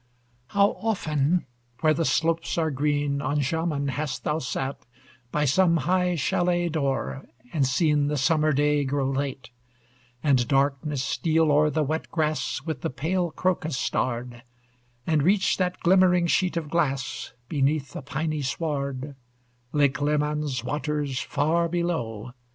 How 0.47 0.71
often, 0.81 1.45
where 1.81 1.93
the 1.93 2.05
slopes 2.05 2.57
are 2.57 2.71
green 2.71 3.21
On 3.21 3.39
Jaman, 3.39 3.89
hast 3.89 4.23
thou 4.23 4.39
sate 4.39 4.83
By 5.31 5.45
some 5.45 5.77
high 5.77 6.15
chalet 6.15 6.69
door, 6.69 7.25
and 7.53 7.67
seen 7.67 8.07
The 8.07 8.17
summer 8.17 8.51
day 8.51 8.83
grow 8.83 9.07
late; 9.07 9.51
And 10.23 10.47
darkness 10.47 11.03
steal 11.03 11.51
o'er 11.51 11.69
the 11.69 11.83
wet 11.83 12.09
grass 12.09 12.63
With 12.63 12.81
the 12.81 12.89
pale 12.89 13.29
crocus 13.29 13.77
starr'd, 13.77 14.41
And 15.05 15.21
reach 15.21 15.57
that 15.57 15.79
glimmering 15.81 16.25
sheet 16.25 16.57
of 16.57 16.71
glass 16.71 17.33
Beneath 17.47 17.91
the 17.91 18.01
piny 18.01 18.41
sward, 18.41 19.15
Lake 19.71 20.01
Leman's 20.01 20.63
waters, 20.63 21.19
far 21.19 21.69
below! 21.69 22.31